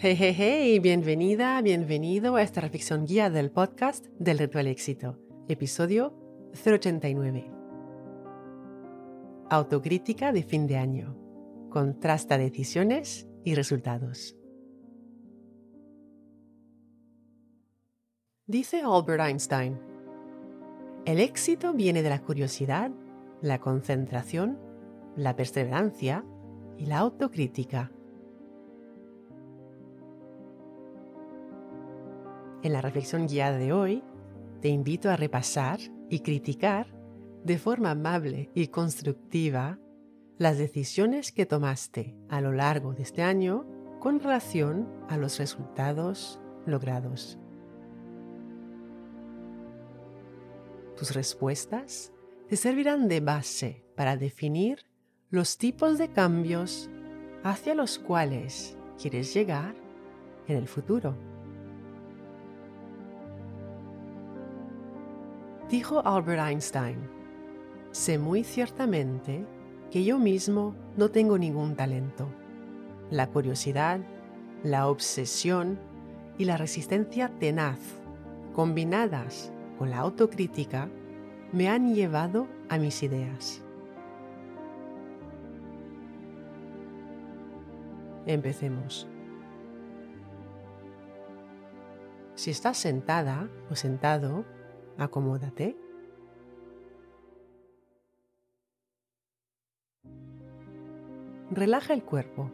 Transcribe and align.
Hey, 0.00 0.14
hey, 0.16 0.32
hey, 0.38 0.78
bienvenida, 0.78 1.60
bienvenido 1.60 2.36
a 2.36 2.42
esta 2.42 2.60
reflexión 2.60 3.04
guía 3.04 3.30
del 3.30 3.50
podcast 3.50 4.06
del 4.20 4.38
Reto 4.38 4.60
al 4.60 4.68
Éxito, 4.68 5.18
episodio 5.48 6.14
089. 6.52 7.50
Autocrítica 9.50 10.30
de 10.30 10.44
fin 10.44 10.68
de 10.68 10.76
año. 10.76 11.16
Contrasta 11.68 12.38
decisiones 12.38 13.26
y 13.42 13.56
resultados. 13.56 14.36
Dice 18.46 18.82
Albert 18.84 19.24
Einstein, 19.24 19.80
el 21.06 21.18
éxito 21.18 21.72
viene 21.72 22.04
de 22.04 22.10
la 22.10 22.22
curiosidad, 22.22 22.92
la 23.42 23.58
concentración, 23.58 24.60
la 25.16 25.34
perseverancia 25.34 26.24
y 26.76 26.86
la 26.86 26.98
autocrítica. 26.98 27.90
En 32.62 32.72
la 32.72 32.80
reflexión 32.80 33.28
guiada 33.28 33.56
de 33.56 33.72
hoy, 33.72 34.02
te 34.60 34.68
invito 34.68 35.10
a 35.10 35.16
repasar 35.16 35.78
y 36.08 36.20
criticar 36.20 36.88
de 37.44 37.58
forma 37.58 37.92
amable 37.92 38.50
y 38.54 38.68
constructiva 38.68 39.78
las 40.38 40.58
decisiones 40.58 41.30
que 41.30 41.46
tomaste 41.46 42.16
a 42.28 42.40
lo 42.40 42.52
largo 42.52 42.94
de 42.94 43.02
este 43.02 43.22
año 43.22 43.64
con 44.00 44.18
relación 44.18 44.88
a 45.08 45.16
los 45.16 45.38
resultados 45.38 46.40
logrados. 46.66 47.38
Tus 50.96 51.14
respuestas 51.14 52.12
te 52.48 52.56
servirán 52.56 53.06
de 53.06 53.20
base 53.20 53.84
para 53.94 54.16
definir 54.16 54.84
los 55.30 55.58
tipos 55.58 55.96
de 55.96 56.08
cambios 56.08 56.90
hacia 57.44 57.74
los 57.74 58.00
cuales 58.00 58.76
quieres 59.00 59.32
llegar 59.32 59.76
en 60.48 60.56
el 60.56 60.66
futuro. 60.66 61.37
Dijo 65.68 66.00
Albert 66.06 66.40
Einstein, 66.40 66.96
sé 67.90 68.16
muy 68.16 68.42
ciertamente 68.42 69.44
que 69.90 70.02
yo 70.02 70.18
mismo 70.18 70.74
no 70.96 71.10
tengo 71.10 71.36
ningún 71.36 71.76
talento. 71.76 72.26
La 73.10 73.26
curiosidad, 73.26 74.00
la 74.62 74.88
obsesión 74.88 75.78
y 76.38 76.46
la 76.46 76.56
resistencia 76.56 77.30
tenaz, 77.38 77.78
combinadas 78.54 79.52
con 79.78 79.90
la 79.90 79.98
autocrítica, 79.98 80.88
me 81.52 81.68
han 81.68 81.94
llevado 81.94 82.48
a 82.70 82.78
mis 82.78 83.02
ideas. 83.02 83.62
Empecemos. 88.24 89.06
Si 92.36 92.50
estás 92.50 92.78
sentada 92.78 93.50
o 93.70 93.74
sentado, 93.74 94.46
acomódate. 94.98 95.76
Relaja 101.50 101.94
el 101.94 102.02
cuerpo. 102.02 102.50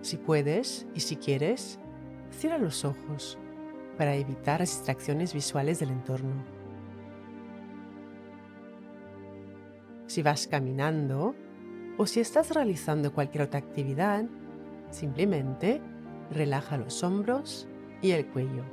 Si 0.00 0.16
puedes 0.16 0.86
y 0.94 1.00
si 1.00 1.16
quieres, 1.16 1.78
cierra 2.30 2.58
los 2.58 2.84
ojos 2.84 3.36
para 3.98 4.14
evitar 4.14 4.60
las 4.60 4.70
distracciones 4.70 5.34
visuales 5.34 5.80
del 5.80 5.90
entorno. 5.90 6.44
Si 10.06 10.22
vas 10.22 10.46
caminando 10.46 11.34
o 11.98 12.06
si 12.06 12.20
estás 12.20 12.54
realizando 12.54 13.12
cualquier 13.12 13.44
otra 13.44 13.58
actividad, 13.58 14.24
simplemente 14.90 15.82
relaja 16.30 16.76
los 16.76 17.02
hombros 17.02 17.68
y 18.02 18.10
el 18.10 18.26
cuello. 18.26 18.64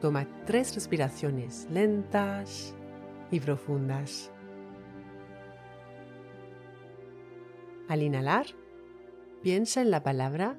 Toma 0.00 0.28
tres 0.44 0.74
respiraciones 0.74 1.66
lentas 1.70 2.74
y 3.30 3.40
profundas. 3.40 4.30
Al 7.88 8.02
inhalar, 8.02 8.46
piensa 9.42 9.80
en 9.80 9.90
la 9.90 10.02
palabra 10.02 10.56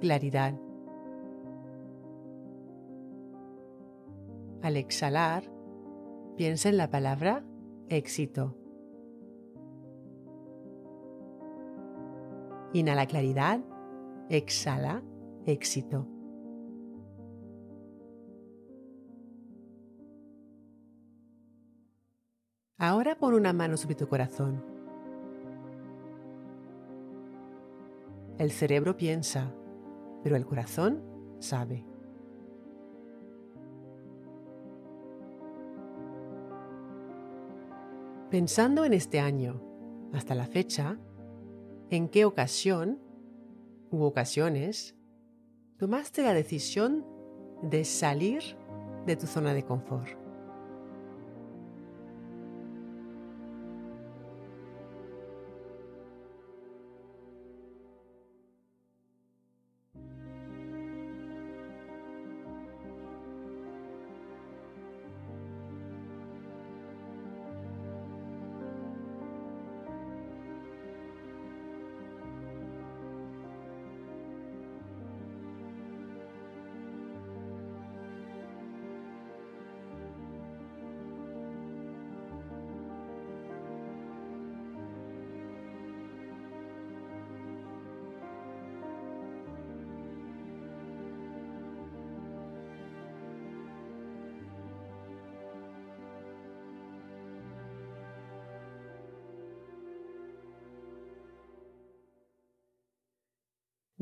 claridad. 0.00 0.54
Al 4.62 4.76
exhalar, 4.76 5.44
piensa 6.36 6.68
en 6.68 6.76
la 6.76 6.90
palabra 6.90 7.44
éxito. 7.88 8.56
Inhala 12.76 13.06
claridad, 13.06 13.60
exhala 14.28 15.02
éxito. 15.46 16.06
Ahora 22.76 23.16
pon 23.18 23.32
una 23.32 23.54
mano 23.54 23.78
sobre 23.78 23.94
tu 23.94 24.06
corazón. 24.06 24.62
El 28.36 28.50
cerebro 28.50 28.94
piensa, 28.94 29.54
pero 30.22 30.36
el 30.36 30.44
corazón 30.44 31.02
sabe. 31.38 31.82
Pensando 38.30 38.84
en 38.84 38.92
este 38.92 39.18
año, 39.18 39.62
hasta 40.12 40.34
la 40.34 40.44
fecha, 40.44 40.98
en 41.90 42.08
qué 42.08 42.24
ocasión 42.24 43.00
u 43.90 44.02
ocasiones 44.02 44.96
tomaste 45.78 46.22
la 46.22 46.34
decisión 46.34 47.06
de 47.62 47.84
salir 47.84 48.42
de 49.06 49.16
tu 49.16 49.26
zona 49.26 49.54
de 49.54 49.62
confort. 49.62 50.25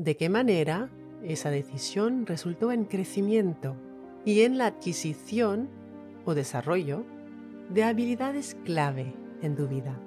De 0.05 0.15
qué 0.15 0.29
manera 0.29 0.89
esa 1.23 1.49
decisión 1.49 2.27
resultó 2.27 2.71
en 2.71 2.85
crecimiento 2.85 3.75
y 4.23 4.41
en 4.41 4.59
la 4.59 4.67
adquisición 4.67 5.67
o 6.25 6.35
desarrollo 6.35 7.03
de 7.71 7.83
habilidades 7.83 8.55
clave 8.63 9.15
en 9.41 9.55
tu 9.55 9.67
vida. 9.67 9.99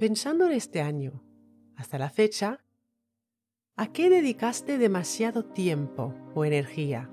Pensando 0.00 0.46
en 0.46 0.52
este 0.52 0.80
año, 0.80 1.22
hasta 1.76 1.98
la 1.98 2.08
fecha, 2.08 2.64
¿a 3.76 3.92
qué 3.92 4.08
dedicaste 4.08 4.78
demasiado 4.78 5.44
tiempo 5.44 6.14
o 6.34 6.46
energía? 6.46 7.10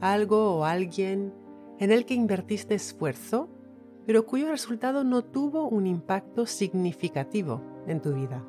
¿Algo 0.00 0.56
o 0.56 0.64
alguien 0.64 1.32
en 1.78 1.92
el 1.92 2.04
que 2.04 2.14
invertiste 2.14 2.74
esfuerzo, 2.74 3.48
pero 4.06 4.26
cuyo 4.26 4.50
resultado 4.50 5.04
no 5.04 5.22
tuvo 5.22 5.68
un 5.68 5.86
impacto 5.86 6.46
significativo 6.46 7.62
en 7.86 8.02
tu 8.02 8.14
vida? 8.14 8.44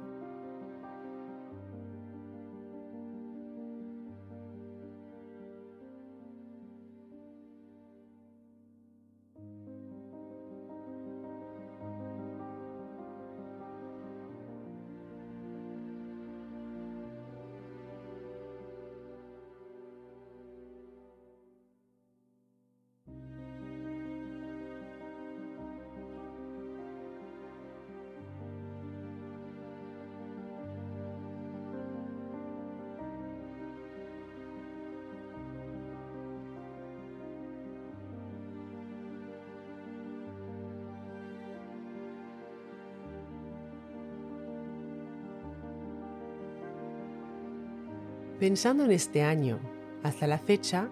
Pensando 48.40 48.86
en 48.86 48.92
este 48.92 49.22
año 49.22 49.60
hasta 50.02 50.26
la 50.26 50.38
fecha, 50.38 50.90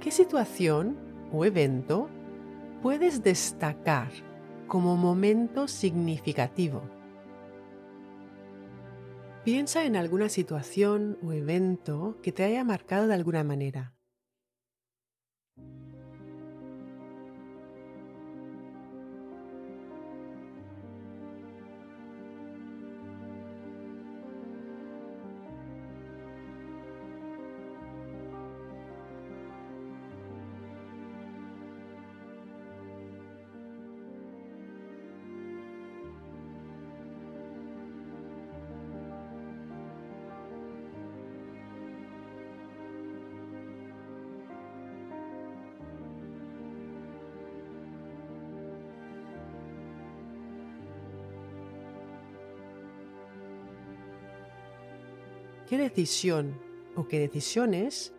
¿qué 0.00 0.12
situación 0.12 0.96
o 1.32 1.44
evento 1.44 2.08
puedes 2.80 3.24
destacar 3.24 4.12
como 4.68 4.96
momento 4.96 5.66
significativo? 5.66 6.82
Piensa 9.42 9.84
en 9.84 9.96
alguna 9.96 10.28
situación 10.28 11.18
o 11.24 11.32
evento 11.32 12.18
que 12.22 12.30
te 12.30 12.44
haya 12.44 12.62
marcado 12.62 13.08
de 13.08 13.14
alguna 13.14 13.42
manera. 13.42 13.93
¿Qué 55.68 55.78
decisión 55.78 56.60
o 56.94 57.08
qué 57.08 57.18
decisiones 57.18 58.12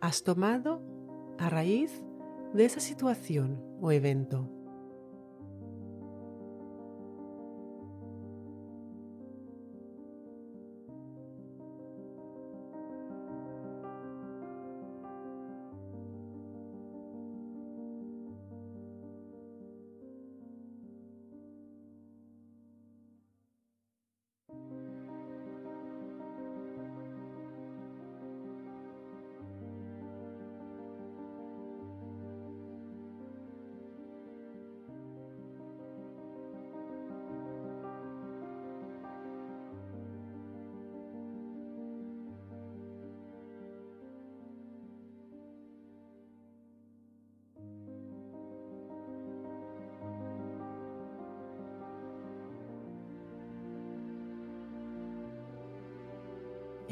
has 0.00 0.22
tomado 0.22 0.80
a 1.38 1.50
raíz 1.50 2.02
de 2.54 2.64
esa 2.64 2.80
situación 2.80 3.62
o 3.80 3.92
evento? 3.92 4.48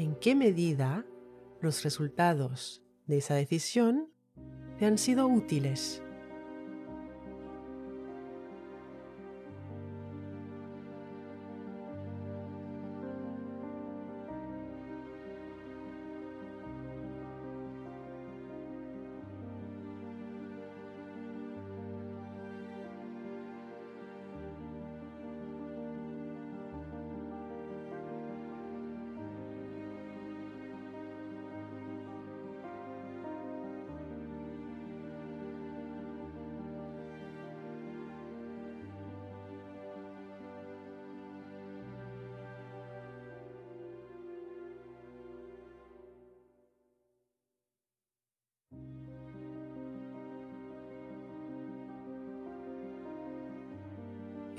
En 0.01 0.15
qué 0.15 0.33
medida 0.33 1.05
los 1.61 1.83
resultados 1.83 2.81
de 3.05 3.17
esa 3.17 3.35
decisión 3.35 4.09
te 4.79 4.85
han 4.85 4.97
sido 4.97 5.27
útiles. 5.27 6.01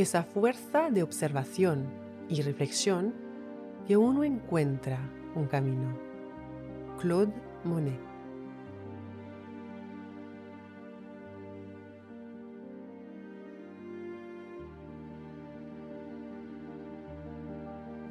Esa 0.03 0.23
fuerza 0.25 0.91
de 0.91 1.03
observación 1.03 1.87
y 2.29 2.43
reflexión 2.43 3.15
que 3.87 3.97
uno 3.97 4.25
encuentra 4.25 4.99
un 5.35 5.47
camino. 5.47 5.97
Claude 7.01 7.33
Monet. 7.65 7.99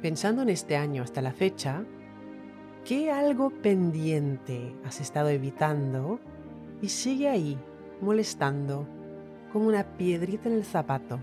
Pensando 0.00 0.42
en 0.42 0.48
este 0.48 0.76
año 0.76 1.04
hasta 1.04 1.22
la 1.22 1.32
fecha, 1.32 1.84
¿qué 2.84 3.12
algo 3.12 3.50
pendiente 3.50 4.74
has 4.84 5.00
estado 5.00 5.28
evitando 5.28 6.18
y 6.80 6.88
sigue 6.88 7.28
ahí 7.28 7.56
molestando 8.00 8.88
como 9.52 9.68
una 9.68 9.84
piedrita 9.96 10.48
en 10.48 10.56
el 10.56 10.64
zapato? 10.64 11.20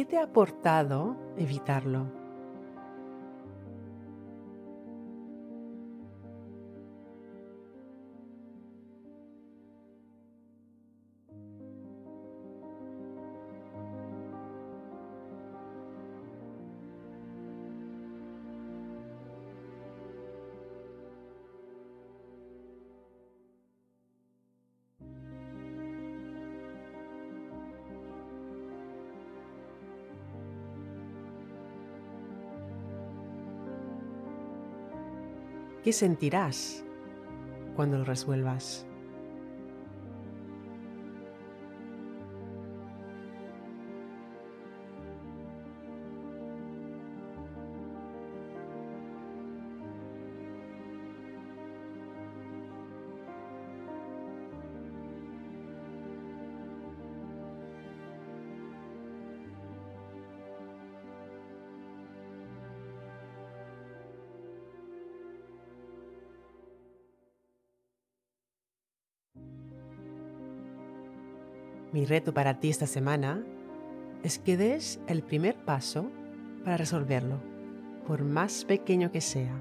Qué 0.00 0.06
te 0.06 0.16
ha 0.16 0.22
aportado 0.22 1.14
evitarlo? 1.36 2.19
¿Qué 35.82 35.94
sentirás 35.94 36.84
cuando 37.74 37.96
lo 37.96 38.04
resuelvas? 38.04 38.86
Mi 71.92 72.04
reto 72.04 72.32
para 72.32 72.60
ti 72.60 72.70
esta 72.70 72.86
semana 72.86 73.42
es 74.22 74.38
que 74.38 74.56
des 74.56 75.00
el 75.08 75.22
primer 75.22 75.56
paso 75.56 76.08
para 76.62 76.76
resolverlo, 76.76 77.40
por 78.06 78.22
más 78.22 78.64
pequeño 78.64 79.10
que 79.10 79.20
sea. 79.20 79.52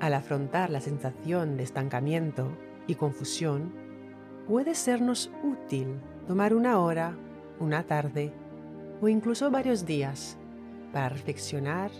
Al 0.00 0.12
afrontar 0.12 0.70
la 0.70 0.80
sensación 0.80 1.56
de 1.56 1.62
estancamiento 1.62 2.48
y 2.88 2.96
confusión, 2.96 3.72
puede 4.48 4.74
sernos 4.74 5.30
útil 5.42 6.00
tomar 6.26 6.52
una 6.52 6.80
hora 6.80 7.16
una 7.60 7.84
tarde 7.84 8.32
o 9.00 9.08
incluso 9.08 9.50
varios 9.50 9.84
días 9.84 10.38
para 10.92 11.08
reflexionar 11.08 11.90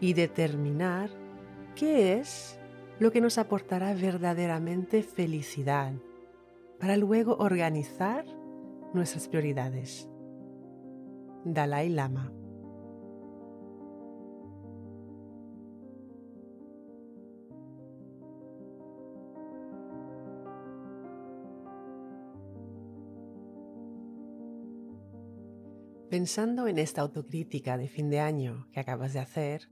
y 0.00 0.14
determinar 0.14 1.10
qué 1.76 2.18
es 2.18 2.58
lo 2.98 3.10
que 3.10 3.20
nos 3.20 3.38
aportará 3.38 3.94
verdaderamente 3.94 5.02
felicidad 5.02 5.92
para 6.78 6.96
luego 6.96 7.36
organizar 7.38 8.24
nuestras 8.92 9.28
prioridades. 9.28 10.08
Dalai 11.44 11.88
Lama 11.88 12.32
Pensando 26.12 26.68
en 26.68 26.78
esta 26.78 27.00
autocrítica 27.00 27.78
de 27.78 27.88
fin 27.88 28.10
de 28.10 28.20
año 28.20 28.68
que 28.70 28.80
acabas 28.80 29.14
de 29.14 29.20
hacer, 29.20 29.70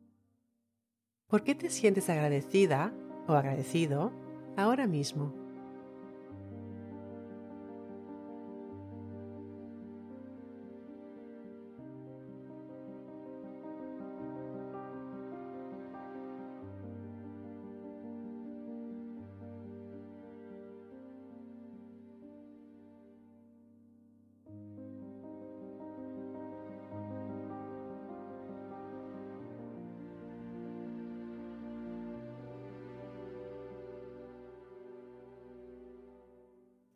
¿por 1.26 1.44
qué 1.44 1.54
te 1.54 1.68
sientes 1.68 2.08
agradecida 2.08 2.94
o 3.28 3.34
agradecido 3.34 4.10
ahora 4.56 4.86
mismo? 4.86 5.39